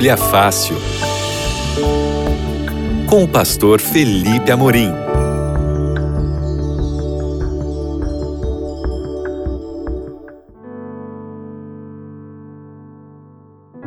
[0.00, 0.76] Bíblia Fácil.
[3.06, 4.90] Com o pastor Felipe Amorim.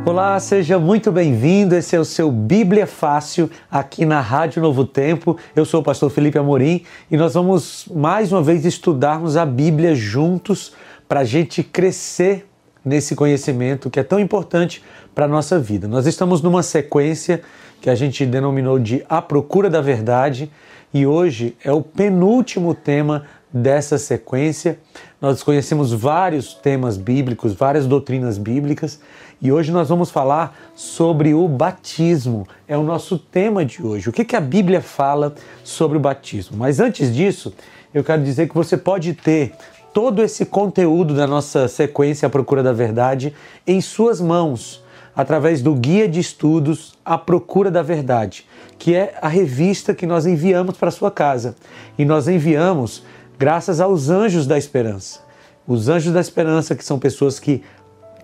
[0.06, 1.74] Olá, seja muito bem-vindo.
[1.74, 5.36] Esse é o seu Bíblia Fácil aqui na Rádio Novo Tempo.
[5.56, 9.96] Eu sou o pastor Felipe Amorim e nós vamos mais uma vez estudarmos a Bíblia
[9.96, 10.74] juntos
[11.10, 12.53] para a gente crescer
[12.84, 14.84] nesse conhecimento que é tão importante
[15.14, 15.88] para a nossa vida.
[15.88, 17.42] Nós estamos numa sequência
[17.82, 20.52] que a gente denominou de A Procura da Verdade
[20.94, 24.80] e hoje é o penúltimo tema dessa sequência.
[25.22, 29.00] Nós conhecemos vários temas bíblicos, várias doutrinas bíblicas
[29.42, 32.48] e hoje nós vamos falar sobre o batismo.
[32.68, 34.10] É o nosso tema de hoje.
[34.10, 36.58] O que, que a Bíblia fala sobre o batismo?
[36.58, 37.54] Mas antes disso,
[37.94, 39.54] eu quero dizer que você pode ter
[39.94, 43.34] todo esse conteúdo da nossa sequência A Procura da Verdade
[43.66, 44.84] em suas mãos,
[45.16, 48.46] através do Guia de Estudos A Procura da Verdade,
[48.80, 51.56] que é a revista que nós enviamos para sua casa.
[51.98, 53.04] E nós enviamos
[53.38, 55.20] graças aos Anjos da Esperança.
[55.68, 57.64] Os Anjos da Esperança, que são pessoas que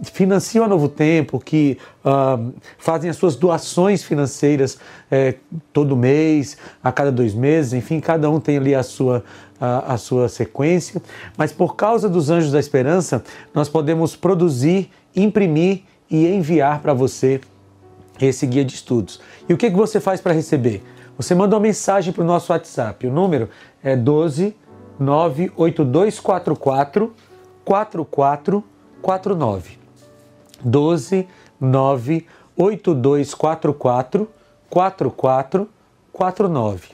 [0.04, 4.78] financiam a Novo Tempo, que uh, fazem as suas doações financeiras
[5.12, 5.36] eh,
[5.74, 9.24] todo mês, a cada dois meses, enfim, cada um tem ali a sua,
[9.60, 11.02] a, a sua sequência.
[11.38, 17.42] Mas por causa dos Anjos da Esperança, nós podemos produzir, imprimir e enviar para você
[18.20, 19.20] esse guia de estudos.
[19.48, 20.84] E o que, que você faz para receber?
[21.18, 23.06] Você manda uma mensagem para o nosso WhatsApp.
[23.08, 23.50] O número
[23.84, 24.56] é 12
[25.00, 27.14] 98244
[27.66, 29.79] 4449.
[30.64, 31.28] 12
[31.60, 34.30] 9 8244
[34.70, 36.90] 4449.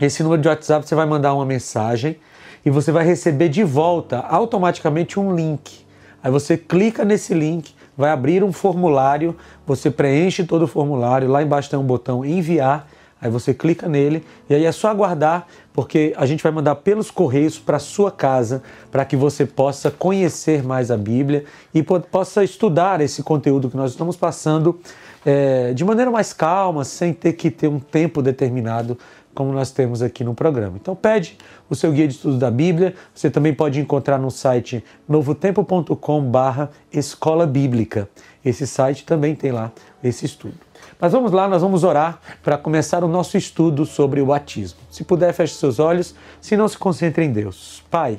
[0.00, 2.16] Esse número de WhatsApp você vai mandar uma mensagem
[2.64, 5.84] e você vai receber de volta automaticamente um link.
[6.22, 9.36] Aí você clica nesse link, vai abrir um formulário,
[9.66, 12.86] você preenche todo o formulário, lá embaixo tem um botão enviar,
[13.20, 17.10] aí você clica nele e aí é só aguardar, porque a gente vai mandar pelos
[17.10, 23.00] correios para sua casa, para que você possa conhecer mais a Bíblia e possa estudar
[23.00, 24.80] esse conteúdo que nós estamos passando
[25.24, 28.98] é, de maneira mais calma, sem ter que ter um tempo determinado
[29.34, 30.76] como nós temos aqui no programa.
[30.80, 31.38] Então pede
[31.68, 32.94] o seu guia de estudos da Bíblia.
[33.14, 38.08] Você também pode encontrar no site novotempo.com/barra escola bíblica.
[38.44, 39.70] Esse site também tem lá
[40.02, 40.54] esse estudo.
[41.00, 44.78] Mas vamos lá, nós vamos orar para começar o nosso estudo sobre o batismo.
[44.90, 47.82] Se puder, feche seus olhos, se não se concentre em Deus.
[47.90, 48.18] Pai,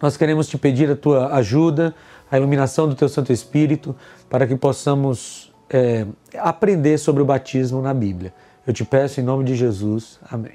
[0.00, 1.94] nós queremos te pedir a tua ajuda,
[2.30, 3.96] a iluminação do teu Santo Espírito,
[4.28, 8.34] para que possamos é, aprender sobre o batismo na Bíblia.
[8.66, 10.18] Eu te peço em nome de Jesus.
[10.30, 10.52] Amém.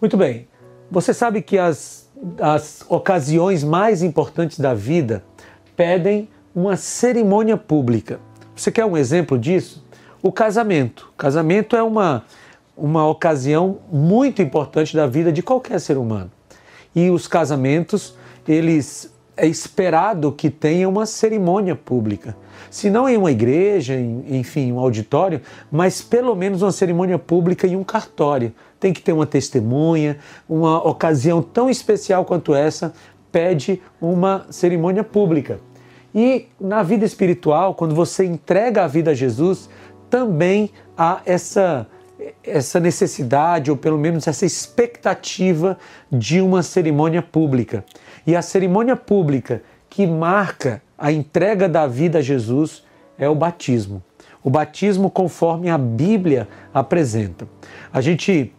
[0.00, 0.48] Muito bem.
[0.90, 5.24] Você sabe que as, as ocasiões mais importantes da vida
[5.76, 8.20] pedem uma cerimônia pública.
[8.56, 9.84] Você quer um exemplo disso?
[10.22, 11.12] O casamento.
[11.16, 12.24] Casamento é uma,
[12.76, 16.30] uma ocasião muito importante da vida de qualquer ser humano.
[16.94, 18.16] E os casamentos,
[18.46, 22.36] eles é esperado que tenha uma cerimônia pública.
[22.70, 27.66] Se não em uma igreja, em, enfim, um auditório, mas pelo menos uma cerimônia pública
[27.66, 28.52] em um cartório.
[28.78, 32.92] Tem que ter uma testemunha, uma ocasião tão especial quanto essa
[33.32, 35.58] pede uma cerimônia pública.
[36.14, 39.68] E na vida espiritual, quando você entrega a vida a Jesus,
[40.08, 41.86] também há essa
[42.42, 45.76] essa necessidade ou pelo menos essa expectativa
[46.10, 47.84] de uma cerimônia pública.
[48.26, 52.84] E a cerimônia pública que marca a entrega da vida a Jesus
[53.18, 54.02] é o batismo.
[54.42, 57.48] O batismo conforme a Bíblia apresenta.
[57.92, 58.52] A gente,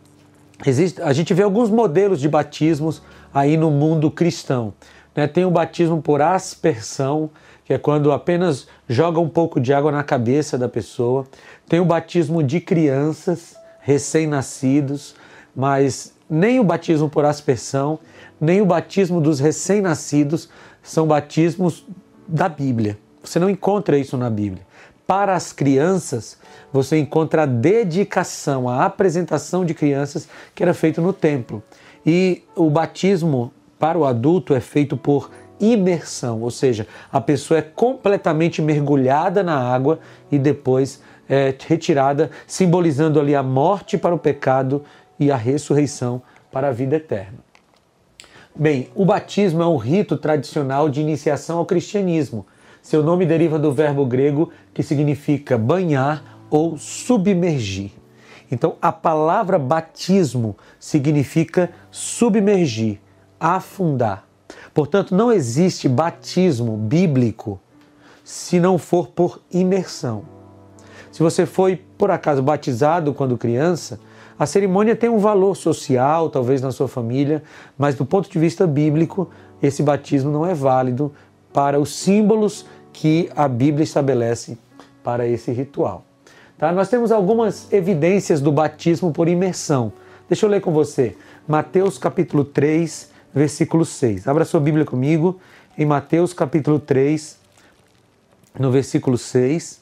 [0.66, 3.02] existe, a gente vê alguns modelos de batismos
[3.34, 4.74] aí no mundo cristão.
[5.16, 5.28] Né?
[5.28, 7.30] Tem o batismo por aspersão,
[7.66, 11.26] que é quando apenas joga um pouco de água na cabeça da pessoa.
[11.68, 15.16] Tem o batismo de crianças, recém-nascidos,
[15.56, 18.00] mas nem o batismo por aspersão
[18.40, 20.50] nem o batismo dos recém-nascidos
[20.84, 21.86] são batismos
[22.28, 22.98] da Bíblia.
[23.24, 24.66] Você não encontra isso na Bíblia.
[25.08, 26.38] Para as crianças,
[26.72, 31.64] você encontra a dedicação, a apresentação de crianças que era feito no templo.
[32.06, 35.30] E o batismo para o adulto é feito por
[35.60, 40.00] imersão, ou seja, a pessoa é completamente mergulhada na água
[40.32, 44.84] e depois é retirada, simbolizando ali a morte para o pecado
[45.20, 46.22] e a ressurreição
[46.52, 47.40] para a vida eterna.
[48.56, 52.46] Bem, o batismo é um rito tradicional de iniciação ao cristianismo.
[52.82, 57.92] Seu nome deriva do verbo grego que significa banhar ou submergir.
[58.50, 63.00] Então, a palavra batismo significa submergir,
[63.40, 64.25] afundar.
[64.76, 67.62] Portanto, não existe batismo bíblico
[68.26, 70.24] se não for por imersão.
[71.14, 73.98] Se você foi, por acaso, batizado quando criança,
[74.38, 77.42] a cerimônia tem um valor social, talvez na sua família,
[77.78, 79.30] mas do ponto de vista bíblico,
[79.64, 81.14] esse batismo não é válido
[81.54, 84.58] para os símbolos que a Bíblia estabelece
[85.02, 86.04] para esse ritual.
[86.58, 86.74] Tá?
[86.74, 89.94] Nós temos algumas evidências do batismo por imersão.
[90.28, 91.16] Deixa eu ler com você.
[91.48, 94.30] Mateus capítulo 3, versículo 6.
[94.30, 95.42] Abra sua Bíblia comigo
[95.78, 97.38] em Mateus capítulo 3,
[98.58, 99.82] no versículo 6.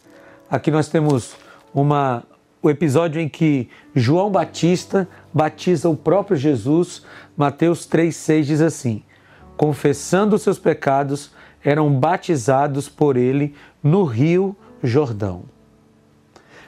[0.50, 1.36] Aqui nós temos
[1.72, 2.24] uma,
[2.64, 7.06] o episódio em que João Batista batiza o próprio Jesus.
[7.38, 9.04] Mateus 3,6 diz assim:
[9.56, 11.32] Confessando seus pecados,
[11.64, 13.54] eram batizados por ele
[13.84, 15.44] no rio Jordão.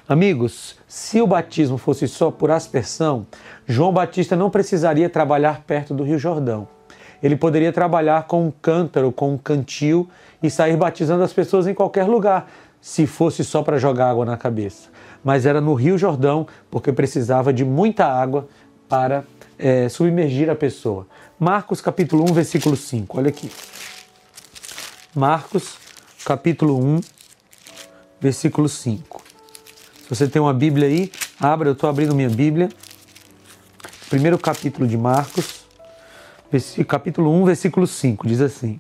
[0.08, 3.26] Amigos, se o batismo fosse só por aspersão,
[3.66, 6.75] João Batista não precisaria trabalhar perto do Rio Jordão.
[7.22, 10.10] Ele poderia trabalhar com um cântaro, com um cantil
[10.42, 12.50] e sair batizando as pessoas em qualquer lugar,
[12.82, 14.90] se fosse só para jogar água na cabeça.
[15.24, 18.48] Mas era no Rio Jordão, porque precisava de muita água
[18.88, 19.24] para
[19.58, 21.08] é, submergir a pessoa.
[21.40, 23.18] Marcos capítulo 1, versículo 5.
[23.18, 23.52] Olha aqui.
[25.16, 25.78] Marcos
[26.24, 27.02] capítulo 1,
[28.20, 29.24] versículo 5.
[30.04, 32.70] Se você tem uma Bíblia aí, abra, eu estou abrindo minha Bíblia.
[34.10, 35.65] Primeiro capítulo de Marcos,
[36.88, 38.80] capítulo 1, versículo 5, diz assim: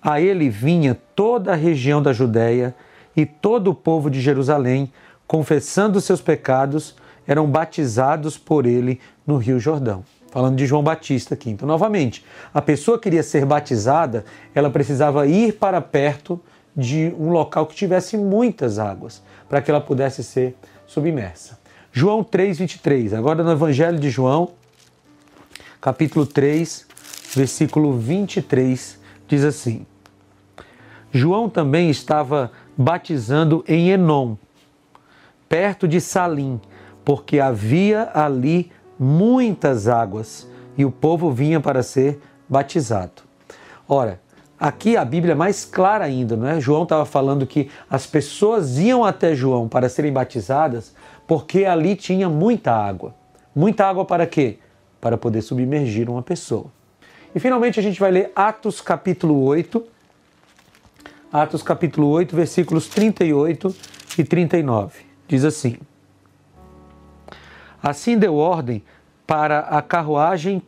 [0.00, 2.74] A ele vinha toda a região da Judéia
[3.16, 4.92] e todo o povo de Jerusalém,
[5.26, 6.96] confessando seus pecados,
[7.26, 10.04] eram batizados por ele no Rio Jordão.
[10.30, 11.50] Falando de João Batista aqui.
[11.50, 12.24] Então, novamente,
[12.54, 14.24] a pessoa queria ser batizada,
[14.54, 16.40] ela precisava ir para perto
[16.74, 20.56] de um local que tivesse muitas águas, para que ela pudesse ser
[20.86, 21.58] submersa.
[21.92, 23.12] João 3:23.
[23.12, 24.52] Agora no Evangelho de João,
[25.82, 26.86] capítulo 3,
[27.34, 29.84] versículo 23, diz assim:
[31.10, 34.36] João também estava batizando em Enom,
[35.48, 36.60] perto de Salim,
[37.04, 40.48] porque havia ali muitas águas
[40.78, 43.22] e o povo vinha para ser batizado.
[43.88, 44.20] Ora,
[44.60, 46.60] aqui a Bíblia é mais clara ainda, não é?
[46.60, 50.94] João estava falando que as pessoas iam até João para serem batizadas
[51.26, 53.16] porque ali tinha muita água.
[53.52, 54.60] Muita água para quê?
[55.02, 56.66] Para poder submergir uma pessoa.
[57.34, 59.84] E finalmente a gente vai ler Atos capítulo 8.
[61.32, 63.74] Atos capítulo 8, versículos 38
[64.16, 65.00] e 39.
[65.26, 65.76] Diz assim:
[67.82, 68.84] Assim deu ordem
[69.26, 70.62] para a carruagem,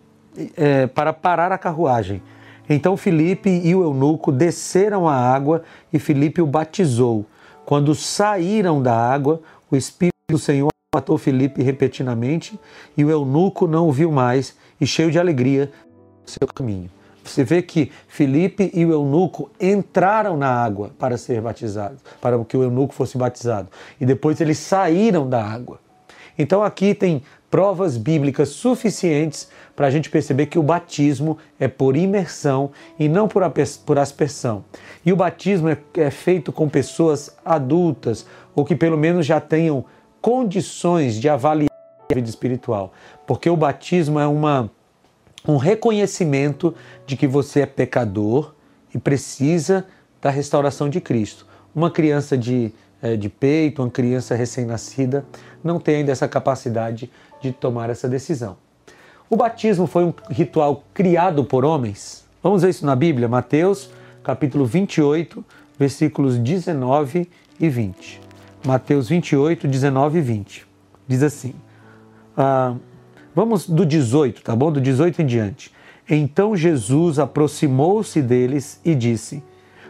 [0.56, 2.20] é, para parar a carruagem.
[2.68, 7.24] Então Filipe e o eunuco desceram a água e Filipe o batizou.
[7.64, 9.40] Quando saíram da água,
[9.70, 12.58] o Espírito do Senhor matou Filipe repetidamente
[12.96, 15.72] e o eunuco não o viu mais e cheio de alegria
[16.24, 16.88] seu caminho.
[17.24, 22.56] Você vê que Filipe e o eunuco entraram na água para ser batizados, para que
[22.56, 23.68] o eunuco fosse batizado,
[24.00, 25.80] e depois eles saíram da água.
[26.38, 31.96] Então aqui tem provas bíblicas suficientes para a gente perceber que o batismo é por
[31.96, 33.42] imersão e não por,
[33.86, 34.64] por aspersão.
[35.06, 39.84] E o batismo é, é feito com pessoas adultas ou que pelo menos já tenham
[40.24, 41.68] condições de avaliar
[42.10, 42.94] a vida espiritual,
[43.26, 44.70] porque o batismo é uma,
[45.46, 46.74] um reconhecimento
[47.06, 48.54] de que você é pecador
[48.94, 49.84] e precisa
[50.22, 51.46] da restauração de Cristo.
[51.74, 55.26] Uma criança de, é, de peito, uma criança recém-nascida,
[55.62, 57.10] não tem ainda essa capacidade
[57.42, 58.56] de tomar essa decisão.
[59.28, 62.24] O batismo foi um ritual criado por homens?
[62.42, 63.90] Vamos ver isso na Bíblia, Mateus,
[64.22, 65.44] capítulo 28,
[65.78, 67.28] versículos 19
[67.60, 68.24] e 20.
[68.66, 70.66] Mateus 28, 19 e 20.
[71.06, 71.54] Diz assim:
[72.36, 72.74] ah,
[73.34, 74.72] vamos do 18, tá bom?
[74.72, 75.72] Do 18 em diante.
[76.08, 79.42] Então Jesus aproximou-se deles e disse: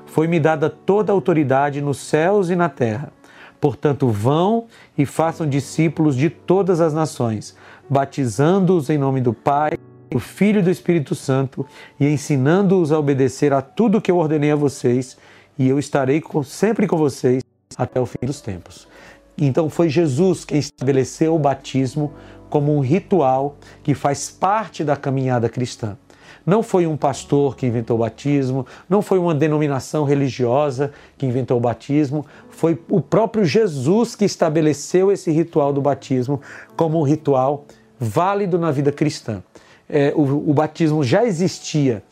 [0.06, 3.12] Foi-me dada toda a autoridade nos céus e na terra.
[3.60, 4.66] Portanto, vão
[4.96, 7.56] e façam discípulos de todas as nações,
[7.88, 9.78] batizando-os em nome do Pai,
[10.10, 11.66] do Filho e do Espírito Santo
[11.98, 15.16] e ensinando-os a obedecer a tudo que eu ordenei a vocês,
[15.58, 17.42] e eu estarei sempre com vocês
[17.76, 18.86] até o fim dos tempos.
[19.36, 22.12] Então foi Jesus quem estabeleceu o batismo
[22.48, 25.96] como um ritual que faz parte da caminhada cristã.
[26.46, 31.56] Não foi um pastor que inventou o batismo, não foi uma denominação religiosa que inventou
[31.56, 36.40] o batismo, foi o próprio Jesus que estabeleceu esse ritual do batismo
[36.76, 37.64] como um ritual
[37.98, 39.42] válido na vida cristã.
[39.88, 42.02] É, o, o batismo já existia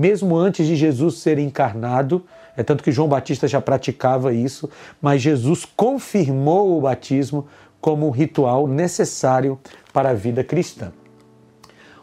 [0.00, 2.24] mesmo antes de Jesus ser encarnado,
[2.56, 4.68] é tanto que João Batista já praticava isso,
[5.00, 7.46] mas Jesus confirmou o batismo
[7.80, 9.58] como um ritual necessário
[9.92, 10.92] para a vida cristã.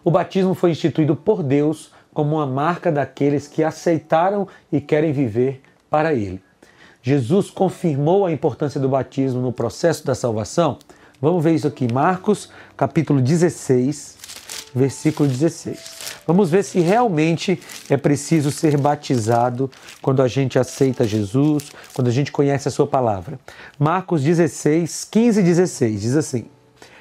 [0.03, 5.61] O batismo foi instituído por Deus como uma marca daqueles que aceitaram e querem viver
[5.89, 6.41] para Ele.
[7.01, 10.79] Jesus confirmou a importância do batismo no processo da salvação?
[11.21, 14.17] Vamos ver isso aqui, Marcos, capítulo 16,
[14.73, 15.96] versículo 16.
[16.27, 17.57] Vamos ver se realmente
[17.89, 22.85] é preciso ser batizado quando a gente aceita Jesus, quando a gente conhece a sua
[22.85, 23.39] palavra.
[23.79, 26.45] Marcos 16, 15 e 16 diz assim: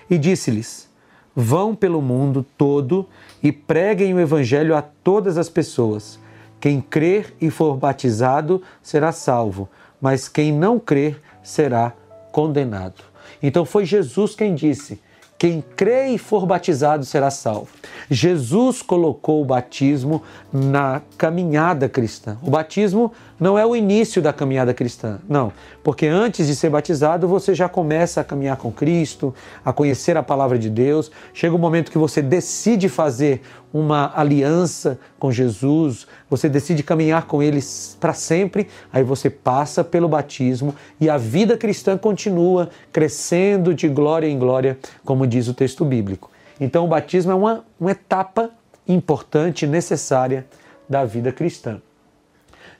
[0.09, 0.89] E disse-lhes:
[1.35, 3.09] Vão pelo mundo todo
[3.43, 6.21] e preguem o evangelho a todas as pessoas.
[6.61, 9.69] Quem crer e for batizado será salvo,
[10.01, 11.93] mas quem não crer será
[12.31, 13.03] condenado.
[13.43, 15.01] Então foi Jesus quem disse:
[15.39, 17.69] quem crê e for batizado será salvo.
[18.11, 22.39] Jesus colocou o batismo na caminhada cristã.
[22.43, 25.53] O batismo não é o início da caminhada cristã, não,
[25.85, 30.23] porque antes de ser batizado você já começa a caminhar com Cristo, a conhecer a
[30.23, 31.11] palavra de Deus.
[31.35, 37.27] Chega o um momento que você decide fazer uma aliança com Jesus, você decide caminhar
[37.27, 37.61] com Ele
[38.01, 44.27] para sempre, aí você passa pelo batismo e a vida cristã continua crescendo de glória
[44.27, 46.31] em glória, como diz o texto bíblico.
[46.59, 48.51] Então, o batismo é uma, uma etapa
[48.89, 50.47] importante, necessária
[50.89, 51.81] da vida cristã.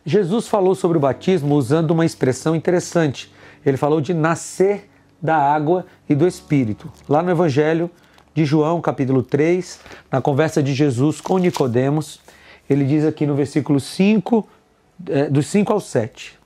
[0.07, 3.35] Jesus falou sobre o batismo usando uma expressão interessante.
[3.65, 4.89] Ele falou de nascer
[5.21, 6.93] da água e do Espírito.
[7.09, 7.91] Lá no Evangelho
[8.33, 9.81] de João, capítulo 3,
[10.13, 12.21] na conversa de Jesus com Nicodemos,
[12.71, 14.49] ele diz aqui no versículo 5,
[15.09, 16.39] é, dos 5 ao 7.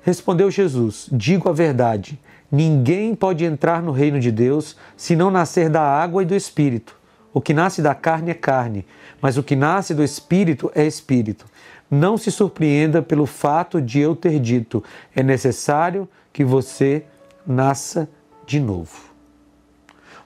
[0.00, 2.18] Respondeu Jesus: Digo a verdade,
[2.50, 6.99] ninguém pode entrar no reino de Deus se não nascer da água e do espírito.
[7.32, 8.84] O que nasce da carne é carne,
[9.20, 11.46] mas o que nasce do espírito é espírito.
[11.90, 14.82] Não se surpreenda pelo fato de eu ter dito:
[15.14, 17.04] é necessário que você
[17.46, 18.08] nasça
[18.46, 19.10] de novo.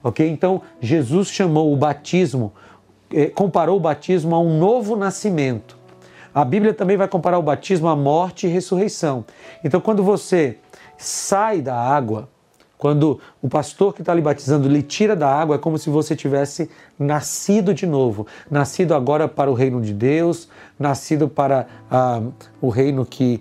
[0.02, 0.28] Ok?
[0.28, 2.52] Então, Jesus chamou o batismo,
[3.12, 5.78] eh, comparou o batismo a um novo nascimento.
[6.34, 9.24] A Bíblia também vai comparar o batismo à morte e ressurreição.
[9.62, 10.58] Então, quando você
[10.98, 12.28] sai da água,
[12.84, 16.14] quando o pastor que está lhe batizando lhe tira da água, é como se você
[16.14, 18.26] tivesse nascido de novo.
[18.50, 22.20] Nascido agora para o reino de Deus, nascido para ah,
[22.60, 23.40] o reino que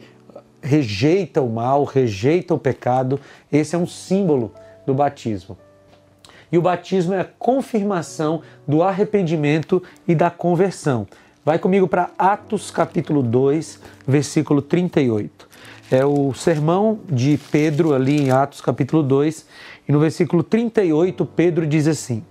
[0.61, 3.19] rejeita o mal, rejeita o pecado.
[3.51, 4.49] Esse é um símbolo
[4.85, 5.57] do batismo.
[6.49, 11.05] E o batismo é a confirmação do arrependimento e da conversão.
[11.43, 15.49] Vai comigo para Atos capítulo 2, versículo 38.
[15.93, 19.45] É o sermão de Pedro ali em Atos capítulo 2,
[19.87, 22.23] e no versículo 38 Pedro diz assim: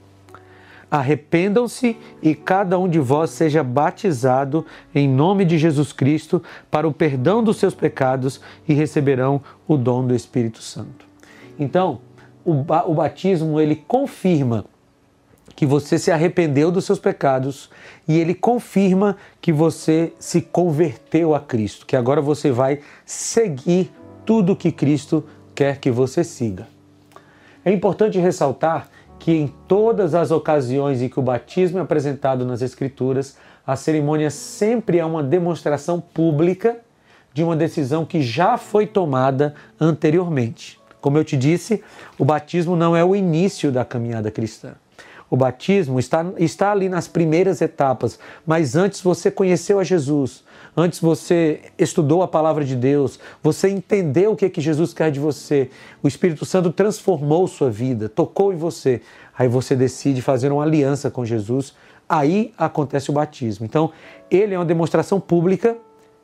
[0.90, 6.42] Arrependam-se e cada um de vós seja batizado em nome de Jesus Cristo
[6.73, 11.07] para o perdão dos seus pecados e receberão o dom do Espírito Santo.
[11.57, 12.00] Então,
[12.45, 12.64] o,
[12.95, 14.64] batismo ele confirma
[15.62, 17.71] que você se arrependeu dos seus pecados
[18.09, 23.92] e ele confirma que você se converteu a Cristo, que agora você vai seguir
[24.26, 26.66] tudo que Cristo quer que você siga.
[27.64, 28.88] É importante ressaltar
[29.21, 34.31] que em todas as ocasiões em que o batismo é apresentado nas Escrituras, a cerimônia
[34.31, 36.78] sempre é uma demonstração pública
[37.33, 40.81] de uma decisão que já foi tomada anteriormente.
[41.00, 41.85] Como eu te disse,
[42.19, 44.75] o batismo não é o início da caminhada cristã.
[45.33, 50.45] O batismo está, está ali nas primeiras etapas, mas antes você conheceu a Jesus,
[50.77, 55.11] antes você estudou a palavra de Deus, você entendeu o que, é que Jesus quer
[55.11, 55.71] de você,
[56.03, 59.01] o Espírito Santo transformou sua vida, tocou em você,
[59.35, 61.75] aí você decide fazer uma aliança com Jesus,
[62.07, 63.65] aí acontece o batismo.
[63.65, 63.91] Então,
[64.31, 65.79] ele é uma demonstração pública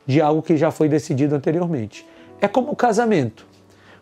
[0.06, 2.06] de algo que já foi decidido anteriormente.
[2.42, 3.46] É como o casamento.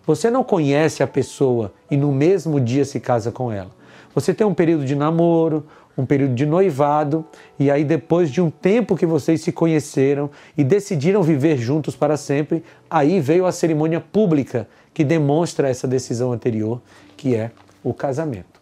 [0.04, 3.75] Você não conhece a pessoa e no mesmo dia se casa com ela.
[4.16, 7.22] Você tem um período de namoro, um período de noivado,
[7.58, 12.16] e aí depois de um tempo que vocês se conheceram e decidiram viver juntos para
[12.16, 16.80] sempre, aí veio a cerimônia pública que demonstra essa decisão anterior,
[17.14, 17.50] que é
[17.84, 18.58] o casamento.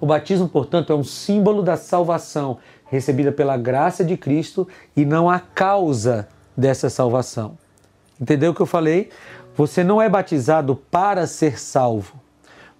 [0.00, 5.30] O batismo, portanto, é um símbolo da salvação recebida pela graça de Cristo e não
[5.30, 7.56] a causa dessa salvação.
[8.20, 9.10] Entendeu o que eu falei?
[9.54, 12.14] Você não é batizado para ser salvo.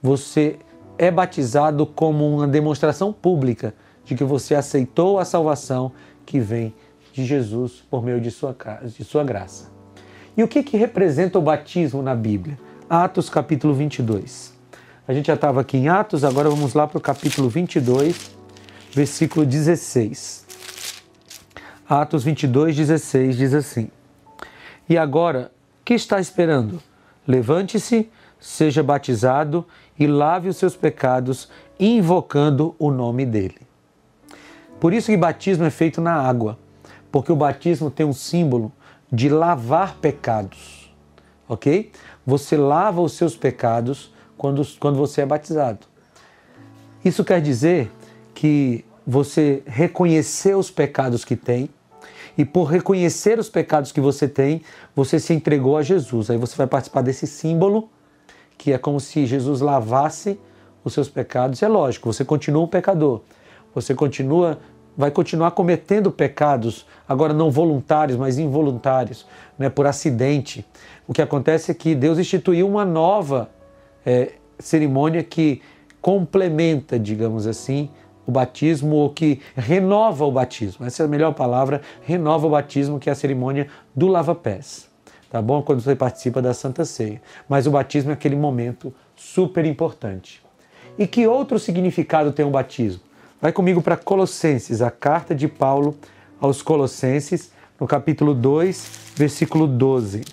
[0.03, 0.59] Você
[0.99, 3.73] é batizado como uma demonstração pública
[4.05, 5.93] de que você aceitou a salvação
[6.27, 6.75] que vem
[7.13, 9.71] de Jesus por meio de sua, de sua graça.
[10.37, 12.59] E o que, que representa o batismo na Bíblia?
[12.89, 14.53] Atos capítulo 22.
[15.07, 18.37] A gente já estava aqui em Atos, agora vamos lá para o capítulo 22,
[18.93, 20.47] versículo 16.
[21.89, 23.91] Atos 22, 16 diz assim:
[24.89, 25.51] E agora
[25.85, 26.83] que está esperando?
[27.27, 29.67] Levante-se, seja batizado
[29.99, 33.59] e lave os seus pecados, invocando o nome dele.
[34.79, 36.59] Por isso que batismo é feito na água,
[37.11, 38.73] porque o batismo tem um símbolo
[39.11, 40.93] de lavar pecados.
[41.49, 41.91] ok?
[42.27, 45.87] Você lava os seus pecados quando, quando você é batizado.
[47.05, 47.91] Isso quer dizer
[48.35, 51.71] que você reconheceu os pecados que tem,
[52.37, 54.63] e por reconhecer os pecados que você tem,
[54.95, 56.31] você se entregou a Jesus.
[56.31, 57.89] Aí você vai participar desse símbolo,
[58.59, 60.39] que é como se Jesus lavasse
[60.85, 61.63] os seus pecados.
[61.63, 63.23] É lógico, você continua um pecador.
[63.75, 64.59] Você continua
[64.99, 69.25] vai continuar cometendo pecados, agora não voluntários, mas involuntários,
[69.57, 70.67] né, por acidente.
[71.07, 73.49] O que acontece é que Deus instituiu uma nova
[74.05, 75.63] é, cerimônia que
[76.01, 77.89] complementa, digamos assim,
[78.27, 80.85] o batismo ou que renova o batismo.
[80.85, 84.88] Essa é a melhor palavra, renova o batismo, que é a cerimônia do lava-pés.
[85.31, 85.63] Tá bom?
[85.63, 87.21] Quando você participa da Santa Ceia.
[87.49, 90.43] Mas o batismo é aquele momento super importante.
[90.99, 93.03] E que outro significado tem o batismo?
[93.41, 95.97] Vai comigo para Colossenses, a carta de Paulo
[96.41, 100.25] aos Colossenses, no capítulo 2, versículo 12.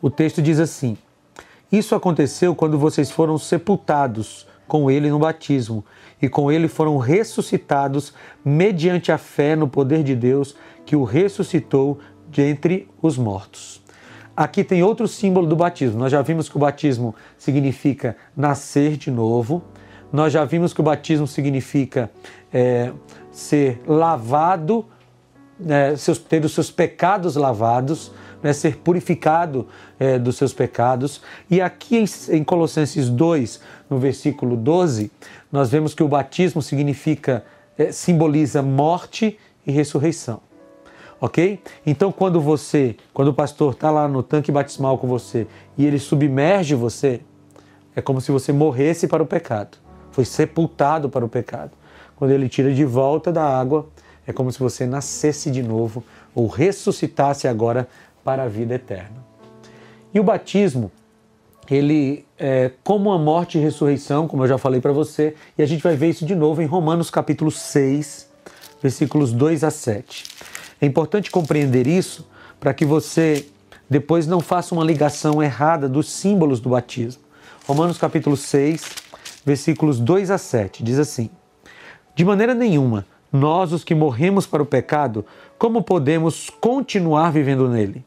[0.00, 0.96] O texto diz assim:
[1.70, 5.84] Isso aconteceu quando vocês foram sepultados com ele no batismo,
[6.20, 8.12] e com ele foram ressuscitados
[8.44, 11.98] mediante a fé no poder de Deus que o ressuscitou
[12.30, 13.82] de entre os mortos.
[14.36, 15.98] Aqui tem outro símbolo do batismo.
[15.98, 19.62] Nós já vimos que o batismo significa nascer de novo.
[20.12, 22.10] Nós já vimos que o batismo significa
[22.52, 22.92] é,
[23.32, 24.86] ser lavado,
[25.66, 29.66] é, seus, ter os seus pecados lavados né, ser purificado
[29.98, 31.20] é, dos seus pecados.
[31.50, 32.04] E aqui em,
[32.36, 35.10] em Colossenses 2, no versículo 12,
[35.50, 37.44] nós vemos que o batismo significa,
[37.76, 40.40] é, simboliza morte e ressurreição.
[41.20, 41.60] Ok?
[41.84, 45.46] Então, quando você, quando o pastor está lá no tanque batismal com você
[45.76, 47.20] e ele submerge você,
[47.96, 49.78] é como se você morresse para o pecado,
[50.12, 51.72] foi sepultado para o pecado.
[52.14, 53.88] Quando ele tira de volta da água,
[54.26, 57.88] é como se você nascesse de novo ou ressuscitasse agora
[58.22, 59.26] para a vida eterna.
[60.12, 60.92] E o batismo,
[61.70, 65.66] ele é como a morte e ressurreição, como eu já falei para você, e a
[65.66, 68.28] gente vai ver isso de novo em Romanos capítulo 6,
[68.82, 70.24] versículos 2 a 7.
[70.80, 72.28] É importante compreender isso
[72.60, 73.46] para que você
[73.90, 77.22] depois não faça uma ligação errada dos símbolos do batismo.
[77.66, 78.82] Romanos capítulo 6,
[79.44, 81.30] versículos 2 a 7, diz assim:
[82.14, 85.24] De maneira nenhuma, nós os que morremos para o pecado,
[85.58, 88.04] como podemos continuar vivendo nele?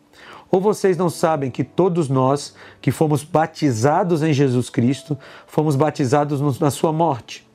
[0.49, 6.59] Ou vocês não sabem que todos nós que fomos batizados em Jesus Cristo, fomos batizados
[6.59, 7.47] na sua morte?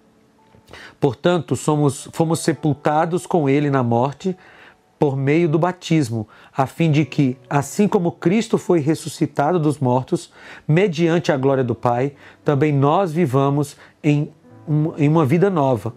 [0.98, 4.36] Portanto, somos, fomos sepultados com ele na morte
[4.98, 10.32] por meio do batismo, a fim de que, assim como Cristo foi ressuscitado dos mortos,
[10.66, 12.12] mediante a glória do Pai,
[12.44, 14.32] também nós vivamos em,
[14.96, 15.92] em uma vida nova.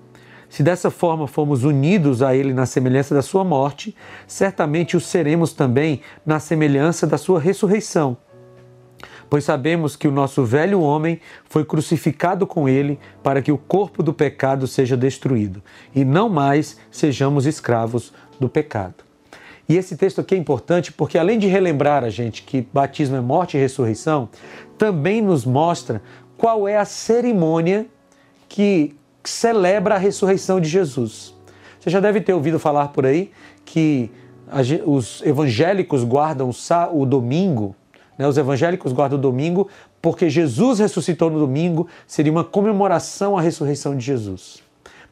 [0.50, 3.96] Se dessa forma fomos unidos a Ele na semelhança da Sua morte,
[4.28, 8.18] certamente o seremos também na semelhança da Sua ressurreição.
[9.30, 14.02] Pois sabemos que o nosso velho homem foi crucificado com Ele para que o corpo
[14.02, 15.62] do pecado seja destruído
[15.94, 19.04] e não mais sejamos escravos do pecado.
[19.68, 23.22] E esse texto aqui é importante porque, além de relembrar a gente que batismo é
[23.22, 24.30] morte e ressurreição,
[24.78, 26.02] também nos mostra
[26.38, 27.86] qual é a cerimônia
[28.48, 31.36] que celebra a ressurreição de Jesus.
[31.80, 33.32] Você já deve ter ouvido falar por aí
[33.64, 34.10] que
[34.86, 36.50] os evangélicos guardam
[36.92, 37.76] o domingo,
[38.18, 38.28] né?
[38.28, 39.70] os evangélicos guardam o domingo
[40.02, 44.64] porque Jesus ressuscitou no domingo, seria uma comemoração à ressurreição de Jesus.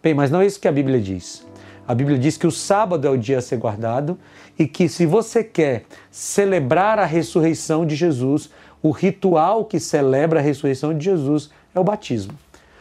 [0.01, 1.45] Bem, mas não é isso que a Bíblia diz.
[1.87, 4.19] A Bíblia diz que o sábado é o dia a ser guardado
[4.59, 8.49] e que se você quer celebrar a ressurreição de Jesus,
[8.83, 12.33] o ritual que celebra a ressurreição de Jesus é o batismo.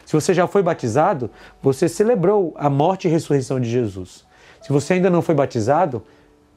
[0.04, 1.30] Se você já foi batizado,
[1.62, 4.24] você celebrou a morte e ressurreição de Jesus.
[4.60, 6.02] Se você ainda não foi batizado,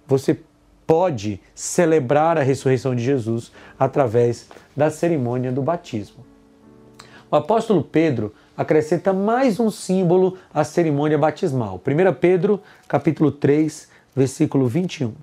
[0.07, 0.39] você
[0.87, 6.25] pode celebrar a ressurreição de Jesus através da cerimônia do batismo.
[7.29, 11.81] O apóstolo Pedro acrescenta mais um símbolo à cerimônia batismal.
[11.81, 15.13] 1 Pedro, capítulo 3, versículo 21.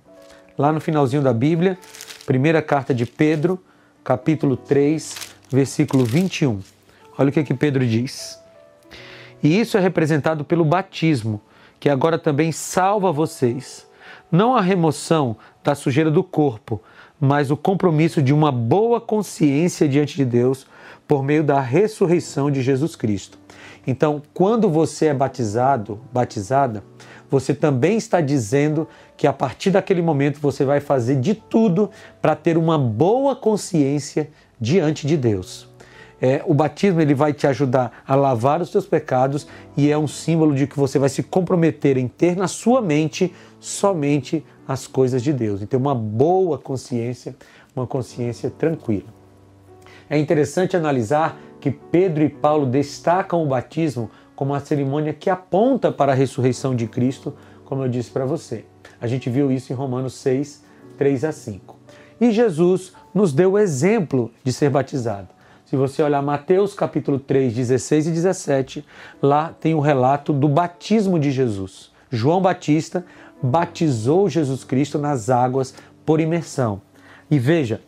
[0.57, 1.77] Lá no finalzinho da Bíblia,
[2.25, 3.63] primeira carta de Pedro,
[4.03, 5.15] capítulo 3,
[5.51, 6.61] versículo 21.
[7.19, 8.41] Olha o que, que Pedro diz.
[9.43, 11.43] E isso é representado pelo batismo,
[11.79, 13.87] que agora também salva vocês.
[14.33, 16.83] Não a remoção da sujeira do corpo,
[17.21, 20.67] mas o compromisso de uma boa consciência diante de Deus
[21.07, 23.39] por meio da ressurreição de Jesus Cristo.
[23.87, 26.83] Então, quando você é batizado, batizada,
[27.31, 31.91] você também está dizendo que a partir daquele momento você vai fazer de tudo
[32.21, 35.69] para ter uma boa consciência diante de Deus.
[36.21, 40.09] É, o batismo ele vai te ajudar a lavar os seus pecados e é um
[40.09, 45.23] símbolo de que você vai se comprometer em ter na sua mente somente as coisas
[45.23, 47.37] de Deus e ter uma boa consciência,
[47.75, 49.16] uma consciência tranquila.
[50.09, 55.91] É interessante analisar que Pedro e Paulo destacam o batismo como uma cerimônia que aponta
[55.91, 58.65] para a ressurreição de Cristo, como eu disse para você.
[59.01, 60.65] A gente viu isso em Romanos 6,
[60.97, 61.77] 3 a 5.
[62.21, 65.29] E Jesus nos deu o exemplo de ser batizado.
[65.65, 68.87] Se você olhar Mateus capítulo 3, 16 e 17,
[69.21, 71.91] lá tem o relato do batismo de Jesus.
[72.09, 73.05] João Batista
[73.43, 76.81] batizou Jesus Cristo nas águas por imersão.
[77.29, 77.81] E veja,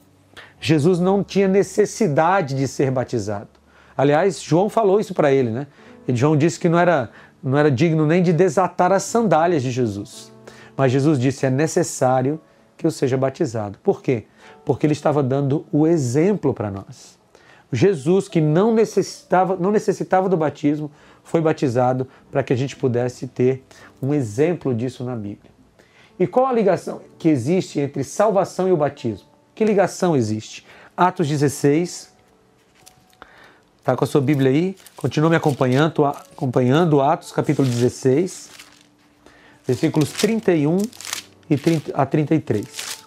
[0.61, 3.49] Jesus não tinha necessidade de ser batizado.
[3.97, 5.67] Aliás, João falou isso para ele, né?
[6.07, 7.11] E João disse que não era,
[7.43, 10.33] não era digno nem de desatar as sandálias de Jesus.
[10.77, 12.41] Mas Jesus disse: é necessário
[12.77, 13.79] que eu seja batizado.
[13.83, 14.25] Por quê?
[14.65, 17.19] Porque ele estava dando o exemplo para nós.
[17.73, 20.91] Jesus, que não necessitava, não necessitava do batismo,
[21.23, 23.63] foi batizado para que a gente pudesse ter
[24.01, 25.51] um exemplo disso na Bíblia.
[26.19, 29.28] E qual a ligação que existe entre salvação e o batismo?
[29.59, 30.65] Que ligação existe?
[30.97, 32.13] Atos 16.
[33.81, 34.77] Está com a sua Bíblia aí?
[34.95, 38.51] Continua me acompanhando, acompanhando Atos capítulo 16,
[39.67, 40.79] versículos 31
[41.51, 43.05] e 30, a 33.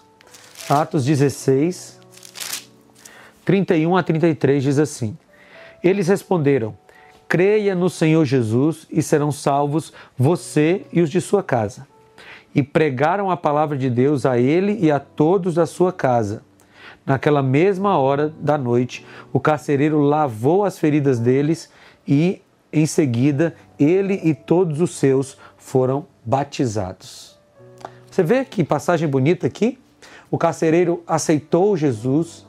[0.68, 1.98] Atos 16,
[3.46, 5.16] 31 a 33 diz assim:
[5.82, 6.76] Eles responderam:
[7.26, 11.90] Creia no Senhor Jesus e serão salvos você e os de sua casa.
[12.54, 16.42] E pregaram a palavra de Deus a ele e a todos da sua casa.
[17.04, 21.70] Naquela mesma hora da noite, o carcereiro lavou as feridas deles
[22.06, 22.40] e,
[22.72, 27.38] em seguida, ele e todos os seus foram batizados.
[28.10, 29.78] Você vê que passagem bonita aqui?
[30.30, 32.46] O carcereiro aceitou Jesus,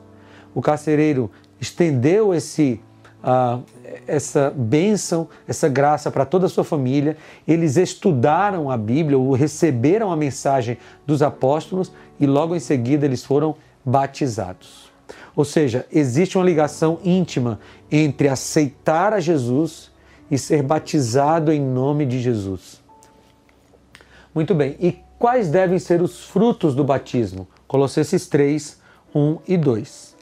[0.54, 2.80] o carcereiro estendeu esse,
[4.06, 7.16] essa bênção, essa graça para toda a sua família.
[7.46, 13.24] Eles estudaram a Bíblia, ou receberam a mensagem dos apóstolos e logo em seguida eles
[13.24, 14.92] foram batizados.
[15.36, 17.58] Ou seja, existe uma ligação íntima
[17.90, 19.90] entre aceitar a Jesus
[20.30, 22.82] e ser batizado em nome de Jesus.
[24.34, 27.46] Muito bem, e quais devem ser os frutos do batismo?
[27.66, 28.80] Colossenses 3,
[29.14, 30.14] 1 e 2.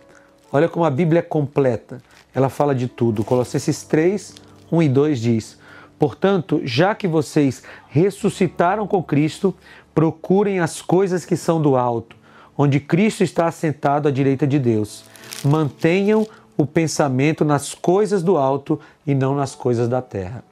[0.53, 1.99] Olha como a Bíblia é completa.
[2.35, 3.25] Ela fala de tudo.
[3.25, 4.35] Colossenses 3,
[4.71, 5.59] 1 e 2 diz:
[5.99, 9.55] Portanto, já que vocês ressuscitaram com Cristo,
[9.95, 12.17] procurem as coisas que são do alto,
[12.57, 15.05] onde Cristo está assentado à direita de Deus.
[15.45, 20.45] Mantenham o pensamento nas coisas do alto e não nas coisas da terra.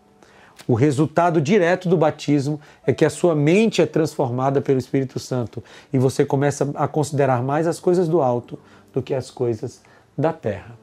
[0.69, 5.63] O resultado direto do batismo é que a sua mente é transformada pelo Espírito Santo
[5.93, 8.59] e você começa a considerar mais as coisas do alto
[8.93, 9.81] do que as coisas
[10.17, 10.80] da terra.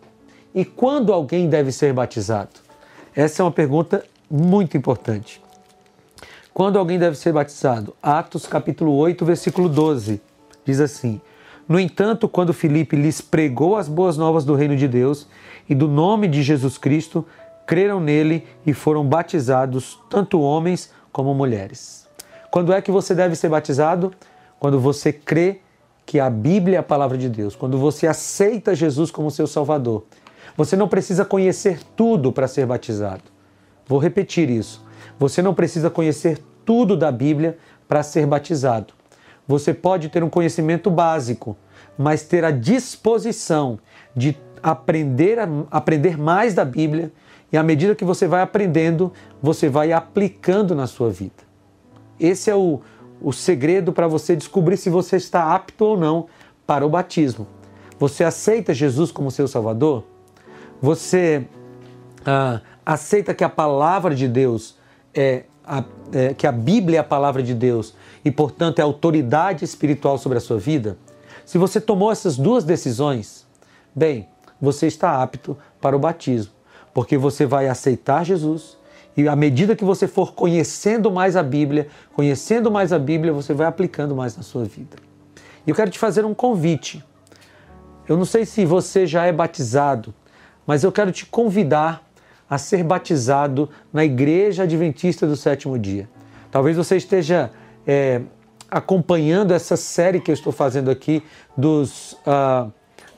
[0.58, 2.50] E quando alguém deve ser batizado?
[3.16, 5.40] Essa é uma pergunta muito importante.
[6.52, 7.96] Quando alguém deve ser batizado?
[8.02, 10.20] Atos capítulo 8, versículo 12.
[10.66, 11.22] Diz assim:
[11.70, 15.28] No entanto, quando Filipe lhes pregou as boas novas do reino de Deus
[15.70, 17.24] e do nome de Jesus Cristo,
[17.68, 22.08] creram nele e foram batizados tanto homens como mulheres.
[22.50, 24.12] Quando é que você deve ser batizado?
[24.60, 25.60] Quando você crê
[26.04, 30.04] que a Bíblia é a palavra de Deus, quando você aceita Jesus como seu Salvador,
[30.58, 33.24] você não precisa conhecer tudo para ser batizado.
[33.86, 34.84] Vou repetir isso.
[35.20, 38.94] Você não precisa conhecer tudo da Bíblia para ser batizado.
[39.48, 41.56] Você pode ter um conhecimento básico,
[41.98, 43.80] mas ter a disposição
[44.16, 45.38] de aprender,
[45.70, 47.14] aprender mais da Bíblia
[47.52, 51.48] e à medida que você vai aprendendo, você vai aplicando na sua vida.
[52.20, 52.82] Esse é o,
[53.22, 56.26] o segredo para você descobrir se você está apto ou não
[56.66, 57.48] para o batismo.
[58.00, 60.17] Você aceita Jesus como seu Salvador?
[60.82, 61.48] Você
[62.26, 64.76] ah, aceita que a palavra de Deus
[65.14, 69.66] é, a, é, que a Bíblia é a palavra de Deus e, portanto, é autoridade
[69.66, 70.98] espiritual sobre a sua vida?
[71.46, 73.48] Se você tomou essas duas decisões,
[73.96, 74.28] bem,
[74.62, 76.54] você está apto para o batismo,
[76.94, 78.78] porque você vai aceitar Jesus
[79.16, 83.54] e à medida que você for conhecendo mais a Bíblia, conhecendo mais a Bíblia, você
[83.54, 84.96] vai aplicando mais na sua vida.
[85.66, 87.04] E eu quero te fazer um convite.
[88.08, 90.14] Eu não sei se você já é batizado,
[90.68, 92.06] mas eu quero te convidar
[92.50, 96.08] a ser batizado na Igreja Adventista do Sétimo Dia.
[96.52, 97.50] Talvez você esteja
[97.86, 98.22] é,
[98.70, 101.24] acompanhando essa série que eu estou fazendo aqui
[101.58, 102.14] dos.
[102.14, 102.72] Uh,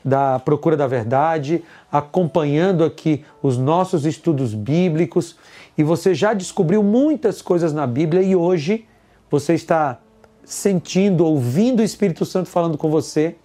[0.04, 5.36] da Procura da Verdade, acompanhando aqui os nossos estudos bíblicos
[5.76, 8.86] e você já descobriu muitas coisas na Bíblia e hoje
[9.30, 9.98] você está
[10.44, 13.36] sentindo, ouvindo o Espírito Santo falando com você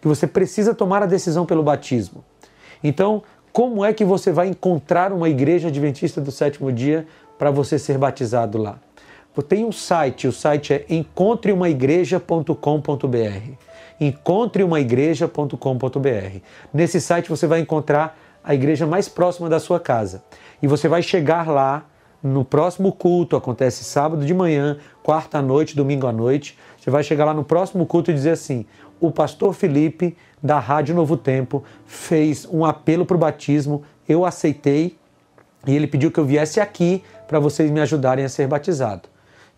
[0.00, 2.24] que você precisa tomar a decisão pelo batismo.
[2.82, 7.04] Então, Como é que você vai encontrar uma igreja adventista do sétimo dia
[7.36, 8.78] para você ser batizado lá?
[9.48, 13.52] Tem um site, o site é encontreumaigreja.com.br.
[13.98, 16.38] Encontreumaigreja.com.br.
[16.74, 20.22] Nesse site você vai encontrar a igreja mais próxima da sua casa.
[20.62, 21.86] E você vai chegar lá
[22.22, 26.58] no próximo culto, acontece sábado de manhã, quarta à noite, domingo à noite.
[26.78, 28.66] Você vai chegar lá no próximo culto e dizer assim:
[29.00, 34.96] o pastor Felipe, da Rádio Novo Tempo, fez um apelo para o batismo, eu aceitei
[35.66, 39.08] e ele pediu que eu viesse aqui para vocês me ajudarem a ser batizado.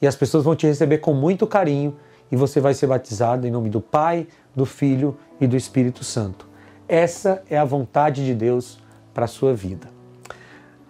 [0.00, 1.96] E as pessoas vão te receber com muito carinho
[2.30, 6.46] e você vai ser batizado em nome do Pai, do Filho e do Espírito Santo.
[6.88, 8.78] Essa é a vontade de Deus
[9.14, 9.88] para a sua vida.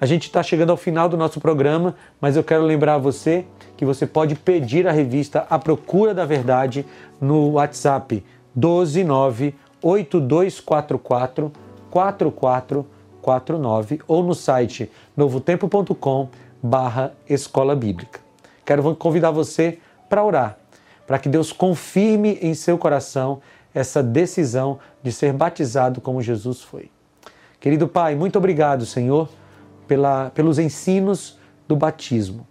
[0.00, 3.44] A gente está chegando ao final do nosso programa, mas eu quero lembrar a você
[3.76, 6.85] que você pode pedir a revista A Procura da Verdade
[7.20, 8.24] no WhatsApp
[8.55, 11.53] 129 8244
[11.90, 16.29] 4449 ou no site novotempo.com
[16.62, 18.21] barra escola bíblica.
[18.64, 20.59] Quero convidar você para orar,
[21.07, 23.42] para que Deus confirme em seu coração
[23.75, 26.90] essa decisão de ser batizado como Jesus foi.
[27.59, 29.29] Querido Pai, muito obrigado, Senhor,
[29.87, 32.47] pela, pelos ensinos do batismo.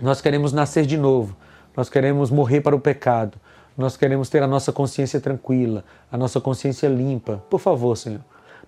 [0.00, 1.36] Nós queremos nascer de novo,
[1.76, 3.38] nós queremos morrer para o pecado,
[3.76, 7.42] nós queremos ter a nossa consciência tranquila, a nossa consciência limpa.
[7.50, 8.20] Por favor, Senhor,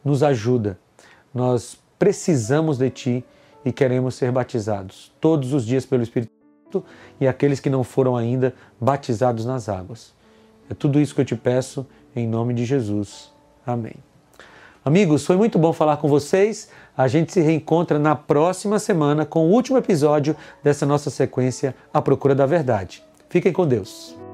[0.04, 0.78] nos ajuda.
[1.32, 3.24] Nós precisamos de Ti
[3.64, 6.32] e queremos ser batizados todos os dias pelo Espírito
[6.64, 6.84] Santo
[7.20, 10.12] e aqueles que não foram ainda batizados nas águas.
[10.70, 13.32] É tudo isso que eu te peço em nome de Jesus.
[13.66, 13.94] Amém.
[14.84, 16.70] Amigos, foi muito bom falar com vocês.
[16.96, 22.00] A gente se reencontra na próxima semana com o último episódio dessa nossa sequência A
[22.00, 23.02] Procura da Verdade.
[23.28, 24.25] Fiquem com Deus.